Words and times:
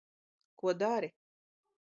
Ko 0.57 0.67
dari 0.79 1.09